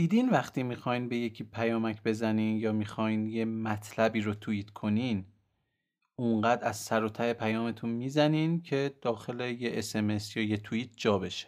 [0.00, 5.24] دیدین وقتی می‌خواین به یکی پیامک بزنین یا می‌خواین یه مطلبی رو توییت کنین
[6.16, 11.18] اونقدر از سر و ته پیامتون می‌زنین که داخل یه اسمس یا یه توییت جا
[11.18, 11.46] بشه.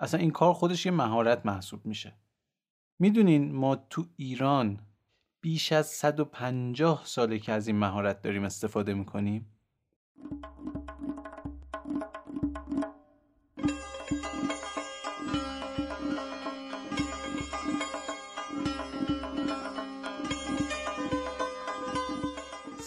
[0.00, 2.16] اصلا این کار خودش یه مهارت محسوب میشه.
[2.98, 4.80] می‌دونین ما تو ایران
[5.40, 9.46] بیش از 150 ساله که از این مهارت داریم استفاده می‌کنیم؟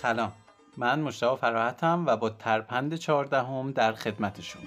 [0.04, 0.32] سلام.
[0.78, 4.62] من مشتاق فراحتم و با ترپند چهاردهم در خدمت شما.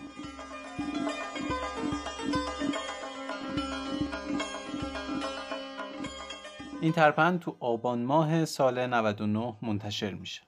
[6.80, 10.42] این ترپند تو آبان ماه سال 99 منتشر میشه.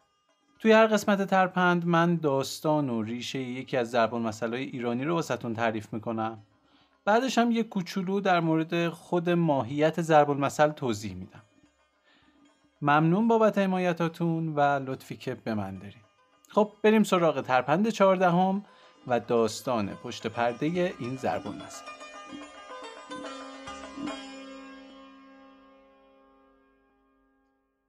[0.58, 5.54] توی هر قسمت ترپند من داستان و ریشه یکی از ضرب مسئله ایرانی رو واسهتون
[5.54, 6.38] تعریف می‌کنم.
[7.04, 11.42] بعدش هم یه کوچولو در مورد خود ماهیت ضرب المثل توضیح میدم.
[12.82, 16.02] ممنون بابت حمایتاتون و لطفی که به من دارین.
[16.48, 18.64] خب بریم سراغ ترپند چهاردهم
[19.06, 21.84] و داستان پشت پرده این ضرب المثل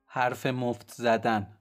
[0.07, 1.58] حرف مفت زدن.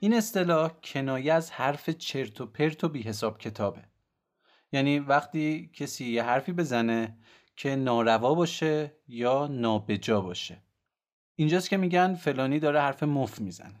[0.00, 3.84] این اصطلاح کنایه از حرف چرت و پرت و بی حساب کتابه.
[4.72, 7.18] یعنی وقتی کسی یه حرفی بزنه
[7.56, 10.62] که ناروا باشه یا نابجا باشه.
[11.34, 13.80] اینجاست که میگن فلانی داره حرف مف می‌زنه.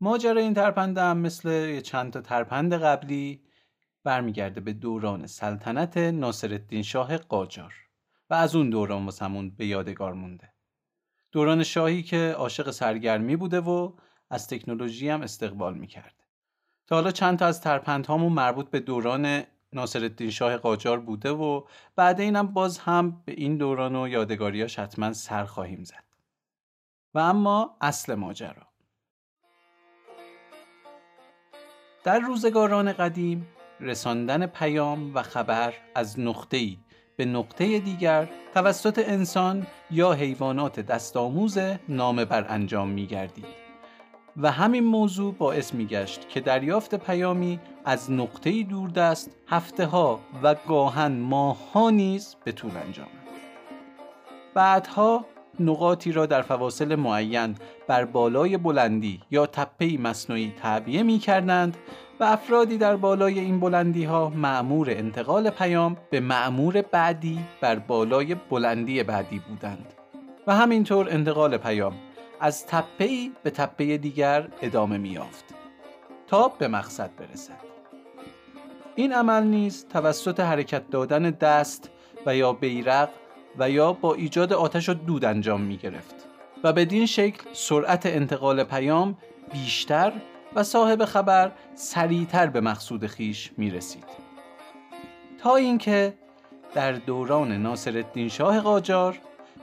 [0.00, 3.42] ماجرا این ترپند هم مثل چند تا ترپند قبلی
[4.04, 7.74] برمیگرده به دوران سلطنت ناصرالدین شاه قاجار
[8.30, 10.52] و از اون دوران واسمون به یادگار مونده.
[11.32, 13.92] دوران شاهی که عاشق سرگرمی بوده و
[14.30, 16.14] از تکنولوژی هم استقبال می‌کرد.
[16.86, 19.42] تا حالا چند تا از ترپندهامون مربوط به دوران
[19.72, 21.62] ناصرالدین شاه قاجار بوده و
[21.96, 26.04] بعد اینم باز هم به این دوران و یادگاریاش حتما سر خواهیم زد.
[27.14, 28.66] و اما اصل ماجرا
[32.04, 33.46] در روزگاران قدیم
[33.80, 36.78] رساندن پیام و خبر از نقطه‌ای
[37.16, 41.58] به نقطه دیگر توسط انسان یا حیوانات دستآموز
[41.88, 43.69] نامه بر انجام می گردید.
[44.36, 50.54] و همین موضوع باعث می گشت که دریافت پیامی از نقطه دوردست هفته ها و
[50.68, 53.08] گاهن ماهها نیز به طول انجامد.
[54.54, 55.24] بعدها
[55.60, 57.54] نقاطی را در فواصل معین
[57.88, 61.76] بر بالای بلندی یا تپه مصنوعی تعبیه می کردند
[62.20, 68.34] و افرادی در بالای این بلندی ها معمور انتقال پیام به معمور بعدی بر بالای
[68.34, 69.94] بلندی بعدی بودند
[70.46, 71.92] و همینطور انتقال پیام
[72.40, 75.44] از تپه به تپه دیگر ادامه میافت
[76.26, 77.70] تا به مقصد برسد.
[78.94, 81.90] این عمل نیز توسط حرکت دادن دست
[82.26, 83.08] و یا بیرق
[83.58, 86.14] و یا با ایجاد آتش و دود انجام می گرفت
[86.64, 89.16] و بدین شکل سرعت انتقال پیام
[89.52, 90.12] بیشتر
[90.54, 94.04] و صاحب خبر سریعتر به مقصود خیش می رسید
[95.42, 96.14] تا اینکه
[96.74, 99.18] در دوران ناصرالدین شاه قاجار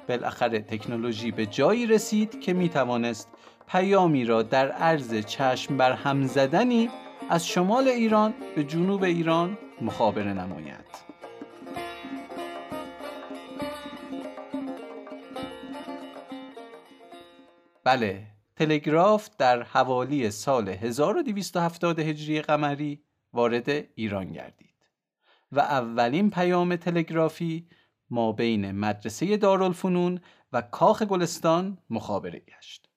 [0.08, 3.28] بالاخره تکنولوژی به جایی رسید که می توانست
[3.68, 6.90] پیامی را در عرض چشم بر هم زدنی
[7.30, 11.08] از شمال ایران به جنوب ایران مخابره نماید.
[17.84, 18.24] بله
[18.56, 23.02] تلگراف در حوالی سال 1270 هجری قمری
[23.34, 24.76] وارد ایران گردید
[25.52, 27.68] و اولین پیام تلگرافی
[28.10, 30.20] ما بین مدرسه دارالفنون
[30.54, 32.90] و کاخ گلستان مخابره گشت.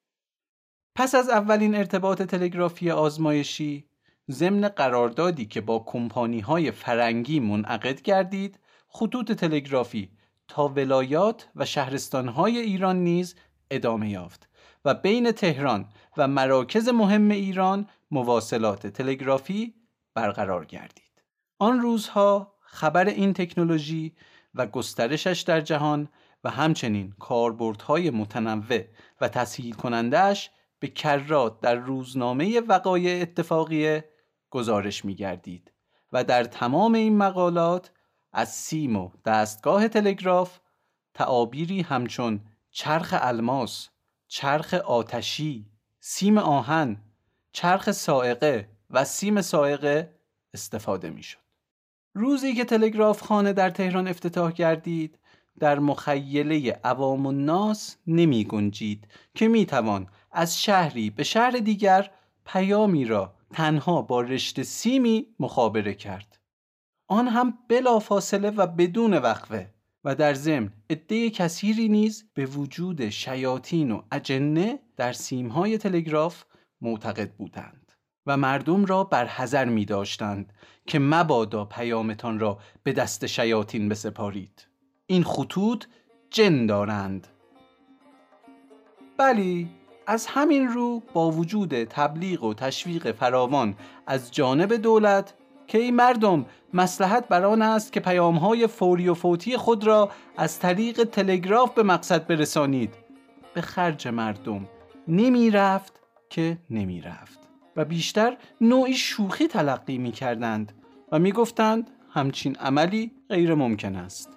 [0.95, 3.89] پس از اولین ارتباط تلگرافی آزمایشی
[4.31, 8.59] ضمن قراردادی که با کمپانی های فرنگی منعقد گردید
[8.89, 10.11] خطوط تلگرافی
[10.49, 13.35] تا ولایات و شهرستان های ایران نیز
[13.71, 14.49] ادامه یافت
[14.85, 19.75] و بین تهران و مراکز مهم ایران مواصلات تلگرافی
[20.15, 21.25] برقرار گردید.
[21.59, 24.13] آن روزها خبر این تکنولوژی
[24.55, 26.09] و گسترشش در جهان
[26.45, 28.85] و همچنین کاربردهای متنوع
[29.21, 34.11] و تسهیل کنندهش به کرات در روزنامه وقایع اتفاقیه
[34.51, 35.73] گزارش می گردید
[36.13, 37.93] و در تمام این مقالات
[38.33, 40.59] از سیم و دستگاه تلگراف
[41.15, 43.89] تعابیری همچون چرخ الماس،
[44.29, 45.67] چرخ آتشی،
[46.01, 47.03] سیم آهن،
[47.53, 50.15] چرخ سائقه و سیم سائقه
[50.55, 51.50] استفاده می شد.
[52.15, 55.19] روزی که تلگراف خانه در تهران افتتاح گردید
[55.59, 62.11] در مخیله عوام الناس نمی گنجید که می توان از شهری به شهر دیگر
[62.45, 66.39] پیامی را تنها با رشته سیمی مخابره کرد.
[67.09, 69.75] آن هم بلا فاصله و بدون وقفه
[70.05, 76.45] و در ضمن عده کثیری نیز به وجود شیاطین و اجنه در سیمهای تلگراف
[76.81, 77.80] معتقد بودند.
[78.31, 80.53] و مردم را بر حذر می داشتند
[80.87, 84.67] که مبادا پیامتان را به دست شیاطین بسپارید.
[85.07, 85.85] این خطوط
[86.31, 87.27] جن دارند.
[89.19, 89.71] بلی
[90.07, 95.35] از همین رو با وجود تبلیغ و تشویق فراوان از جانب دولت
[95.67, 100.59] که این مردم مسلحت بر آن است که پیامهای فوری و فوتی خود را از
[100.59, 102.95] طریق تلگراف به مقصد برسانید.
[103.55, 104.69] به خرج مردم
[105.09, 110.73] نمی رفت که نمی رفت و بیشتر نوعی شوخی تلقی می کردند
[111.13, 114.29] و می گفتند همچین عملی غیر ممکن است.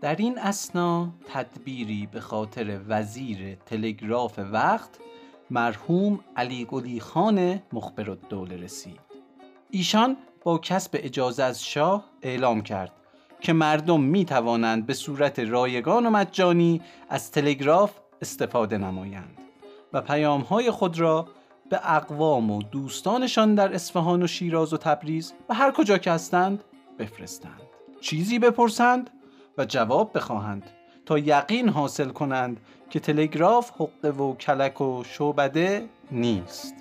[0.00, 4.90] در این اسنا تدبیری به خاطر وزیر تلگراف وقت
[5.50, 9.00] مرحوم علی گلی خان مخبر الدوله رسید.
[9.70, 12.92] ایشان با کسب اجازه از شاه اعلام کرد
[13.40, 17.92] که مردم می توانند به صورت رایگان و مجانی از تلگراف
[18.22, 19.38] استفاده نمایند
[19.92, 21.28] و پیام های خود را
[21.70, 26.64] به اقوام و دوستانشان در اصفهان و شیراز و تبریز و هر کجا که هستند
[26.98, 27.62] بفرستند.
[28.00, 29.10] چیزی بپرسند
[29.58, 30.62] و جواب بخواهند
[31.06, 32.60] تا یقین حاصل کنند
[32.90, 36.74] که تلگراف حقه و کلک و شعبده نیست.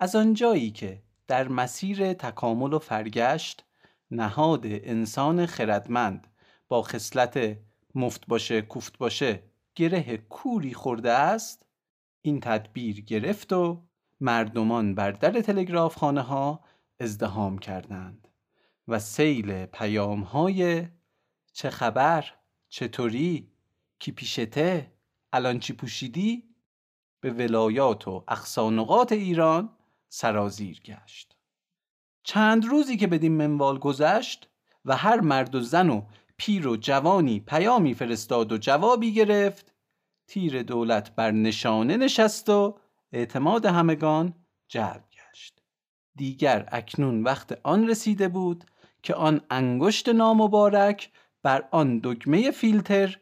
[0.00, 3.64] از آنجایی که در مسیر تکامل و فرگشت
[4.10, 6.26] نهاد انسان خردمند.
[6.68, 7.58] با خصلت
[7.94, 9.42] مفت باشه کوفت باشه
[9.74, 11.66] گره کوری خورده است.
[12.22, 13.82] این تدبیر گرفت و
[14.20, 16.64] مردمان بر در تلگراف خانه ها
[17.00, 18.28] ازدهام کردند.
[18.88, 20.88] و سیل پیام های
[21.52, 22.24] چه خبر
[22.68, 23.52] چطوری
[23.98, 24.92] کی پیشته
[25.32, 26.50] الان چی پوشیدی؟
[27.20, 29.76] به ولایات و اقصانقات ایران
[30.08, 31.36] سرازیر گشت.
[32.22, 34.48] چند روزی که بدین منوال گذشت
[34.84, 36.02] و هر مرد و زن و
[36.36, 39.74] پیر و جوانی پیامی فرستاد و جوابی گرفت
[40.26, 42.78] تیر دولت بر نشانه نشست و
[43.12, 44.34] اعتماد همگان
[44.68, 45.62] جلب گشت.
[46.16, 48.64] دیگر اکنون وقت آن رسیده بود
[49.02, 51.10] که آن انگشت نامبارک
[51.42, 53.18] بر آن دکمه فیلتر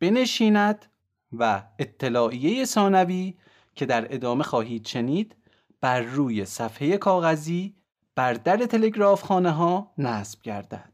[0.00, 0.86] بنشیند
[1.32, 3.34] و اطلاعیه ثانوی
[3.74, 5.36] که در ادامه خواهید شنید
[5.80, 7.74] بر روی صفحه کاغذی
[8.16, 10.92] بر در تلگراف خانه ها نصب گردد.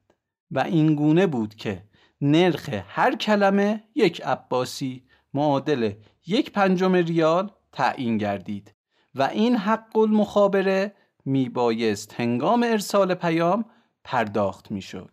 [0.51, 1.83] و این گونه بود که
[2.21, 5.93] نرخ هر کلمه یک عباسی معادل
[6.27, 8.75] یک پنجم ریال تعیین گردید.
[9.15, 13.65] و این حق المخابره می بایست هنگام ارسال پیام
[14.05, 15.11] پرداخت می شد.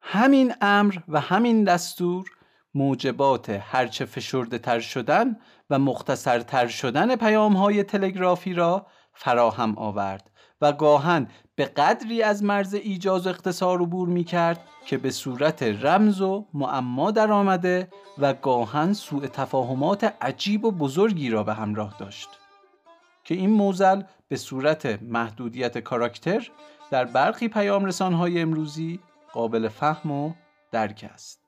[0.00, 2.30] همین امر و همین دستور
[2.74, 5.36] موجبات هرچه فشرده تر شدن
[5.70, 10.30] و مختصر تر شدن پیام های تلگرافی را فراهم آورد.
[10.60, 15.62] و گاهن به قدری از مرز ایجاز و اختصار عبور می کرد که به صورت
[15.62, 17.88] رمز و معما در آمده
[18.18, 22.28] و گاهن سوء تفاهمات عجیب و بزرگی را به همراه داشت.
[23.24, 26.50] که این موزل به صورت محدودیت کاراکتر
[26.90, 29.00] در برخی پیام های امروزی
[29.32, 30.32] قابل فهم و
[30.72, 31.40] درک است.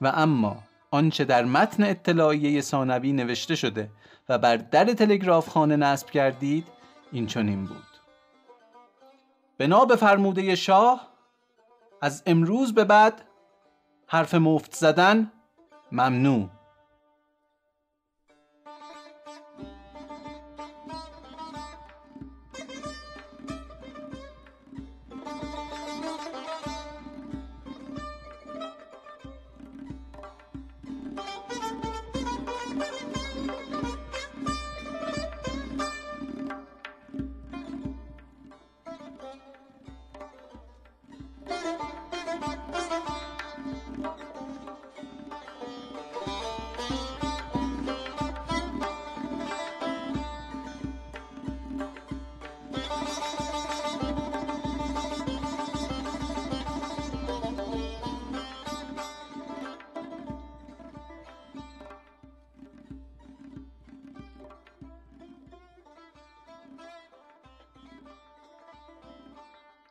[0.00, 0.56] و اما
[0.90, 3.90] آنچه در متن اطلاعیه ثانوی نوشته شده
[4.28, 6.66] و بر در تلگراف خانه نصب کردید
[7.12, 7.87] این چنین بود.
[9.58, 11.08] بنا به فرموده شاه
[12.02, 13.24] از امروز به بعد
[14.06, 15.32] حرف مفت زدن
[15.92, 16.57] ممنوع.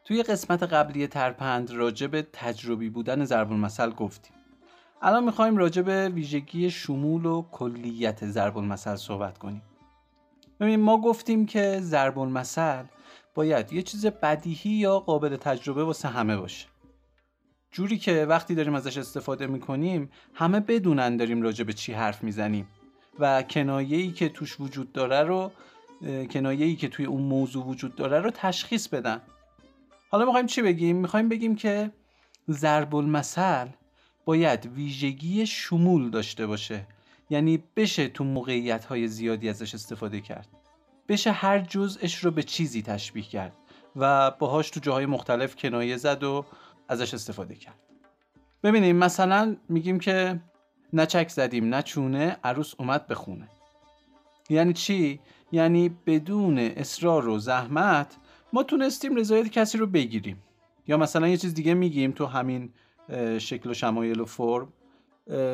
[0.07, 4.33] توی قسمت قبلی ترپند راجع به تجربی بودن ضرب المثل گفتیم.
[5.01, 9.61] الان می‌خوایم راجع به ویژگی شمول و کلیت ضرب المثل صحبت کنیم.
[10.59, 12.83] ببین ما گفتیم که ضرب المثل
[13.35, 16.67] باید یه چیز بدیهی یا قابل تجربه واسه همه باشه.
[17.71, 22.67] جوری که وقتی داریم ازش استفاده می‌کنیم همه بدونن داریم راجع به چی حرف می‌زنیم
[23.19, 25.51] و کنایه‌ای که توش وجود داره رو
[26.31, 29.21] کنایه‌ای که توی اون موضوع وجود داره رو تشخیص بدن.
[30.09, 31.91] حالا می‌خوایم چی بگیم؟ می‌خوایم بگیم که
[32.49, 33.67] ضرب المثل
[34.25, 36.87] باید ویژگی شمول داشته باشه.
[37.29, 40.47] یعنی بشه تو موقعیت های زیادی ازش استفاده کرد.
[41.07, 43.53] بشه هر جزءش رو به چیزی تشبیه کرد
[43.95, 46.45] و باهاش تو جاهای مختلف کنایه زد و
[46.87, 47.79] ازش استفاده کرد.
[48.63, 50.39] ببینیم مثلا میگیم که
[50.93, 53.47] نه چک زدیم نه چونه عروس اومد به خونه.
[54.49, 55.19] یعنی چی؟
[55.51, 58.15] یعنی بدون اصرار و زحمت
[58.53, 60.43] ما تونستیم رضایت کسی رو بگیریم.
[60.87, 62.69] یا مثلا یه چیز دیگه میگیم تو همین
[63.37, 64.73] شکل و شمایل و فرم.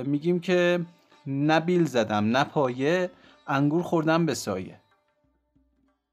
[0.05, 0.85] میگیم که
[1.27, 3.11] نه بیل زدم نه پایه
[3.47, 4.79] انگور خوردم به سایه.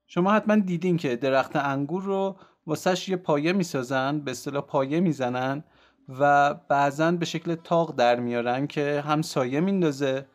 [0.07, 5.65] شما حتما دیدین که درخت انگور رو واسهش یه پایه می‌سازن به اصطلاح پایه می‌زنن
[6.09, 10.27] و بعضا به شکل تاق در میارن که هم سایه میندازه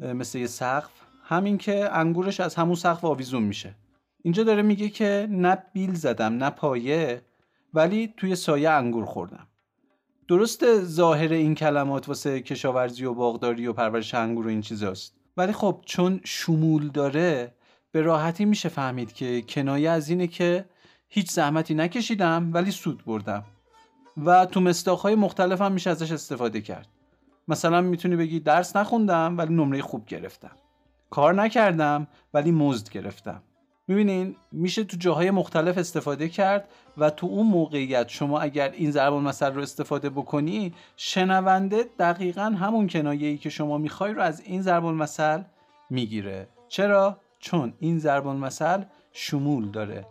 [0.00, 0.90] مثل یه سقف.
[1.24, 3.74] همین که انگورش از همون سقف آویزون میشه.
[4.22, 7.22] اینجا داره میگه که نه بیل زدم نه پایه
[7.74, 9.46] ولی توی سایه انگور خوردم.
[10.28, 15.52] درست ظاهر این کلمات واسه کشاورزی و باغداری و پرورش انگور و این چیزاست ولی
[15.52, 17.54] خب چون شمول داره
[17.92, 20.64] به راحتی میشه فهمید که کنایه از اینه که
[21.08, 23.44] هیچ زحمتی نکشیدم ولی سود بردم.
[24.24, 26.88] و تو مستاخهای مختلف هم میشه ازش استفاده کرد.
[27.48, 30.56] مثلا می‌تونی بگی درس نخوندم ولی نمره خوب گرفتم.
[31.10, 33.42] کار نکردم ولی مزد گرفتم.
[33.90, 36.68] می‌بینین میشه تو جاهای مختلف استفاده کرد
[36.98, 42.86] و تو اون موقعیت شما اگر این ضرب المثل رو استفاده بکنی شنونده دقیقا همون
[42.86, 45.42] کنایه ای که شما می‌خوای رو از این ضرب المثل
[45.90, 46.48] می‌گیره.
[46.68, 48.82] چرا؟ چون این ضرب المثل
[49.12, 50.06] شمول داره.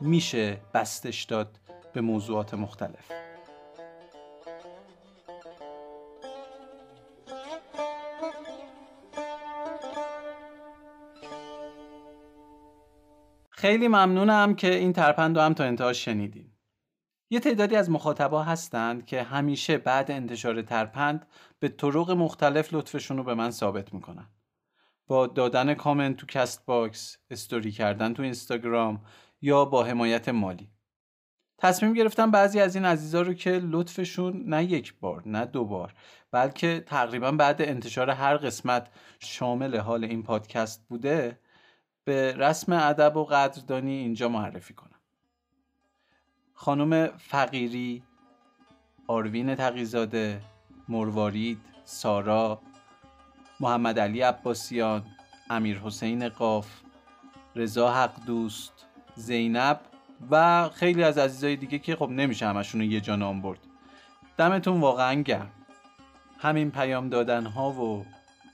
[0.00, 1.58] میشه بستش داد
[1.92, 3.12] به موضوعات مختلف.
[13.62, 16.52] خیلی ممنونم که این ترپند رو هم تا انتها شنیدین.
[17.30, 21.26] یه تعدادی از مخاطبا هستند که همیشه بعد انتشار ترپند
[21.58, 24.28] به طرق مختلف لطفشون رو به من ثابت می‌کنن.
[25.06, 29.04] با دادن کامنت تو Castbox، استوری کردن تو اینستاگرام
[29.40, 30.70] یا با حمایت مالی.
[31.58, 35.94] تصمیم گرفتم بعضی از این عزیزا رو که لطفشون نه یک بار نه دو بار
[36.30, 38.88] بلکه تقریبا بعد انتشار هر قسمت
[39.20, 41.38] شامل حال این پادکست بوده
[42.04, 45.00] به رسم ادب و قدردانی اینجا معرفی کنم.
[46.54, 48.02] خانم فقیری
[49.06, 50.42] آروین تقیزاده
[50.88, 52.60] مروارید سارا
[53.60, 55.02] محمد علی عباسیان
[55.50, 56.80] امیر حسین قاف
[57.56, 58.72] رضا حق دوست
[59.14, 59.80] زینب
[60.30, 63.58] و خیلی از عزیزای دیگه که خب نمیشه همشون رو یه جا نام برد.
[64.36, 65.50] دمتون واقعا گرم.
[66.38, 68.06] همین پیام دادن ها و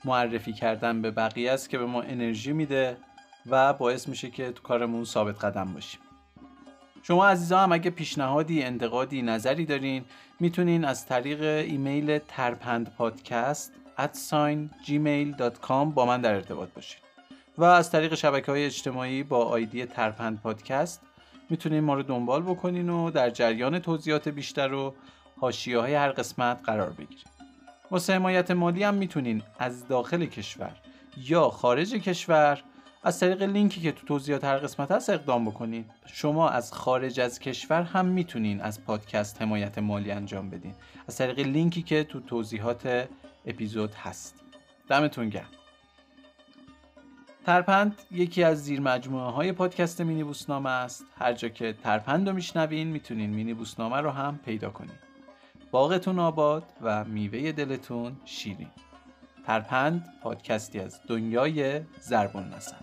[0.05, 2.97] معرفی کردن به بقیه است که به ما انرژی میده.
[3.45, 5.99] و باعث میشه که تو کارمون ثابت قدم باشیم.
[7.03, 10.05] شما عزیزا هم اگه پیشنهادی انتقادی نظری دارین
[10.39, 13.73] می‌تونین از طریق ایمیل ترپند پادکست
[14.85, 16.99] gmail.com با من در ارتباط باشین.
[17.57, 21.01] و از طریق شبکه های اجتماعی با آیدی ترپند پادکست
[21.49, 24.95] می‌تونین ما رو دنبال بکنین و در جریان توضیحات بیشتر و
[25.39, 27.25] حاشیه های هر قسمت قرار بگیرین.
[27.91, 30.75] واسه حمایت مالی هم می‌تونین از داخل کشور
[31.17, 32.61] یا خارج کشور
[33.03, 35.85] از طریق لینکی که تو توضیحات هر قسمت هست اقدام بکنین.
[36.05, 40.73] شما از خارج از کشور هم می‌تونین از پادکست حمایت مالی انجام بدین.
[41.07, 43.09] از طریق لینکی که تو توضیحات
[43.45, 44.43] اپیزود هست.
[44.87, 45.49] دمتون گرم.
[47.45, 51.05] ترپند یکی از زیر مجموعه های پادکست مینی بوسنامه است.
[51.17, 54.95] هر جا که ترپند رو میشنوین می‌تونین مینی بوسنامه رو هم پیدا کنین.
[55.71, 58.67] باغتون آباد و میوه دلتون شیرین.
[59.49, 62.75] ترپند پادکستی از دنیای زربون نسل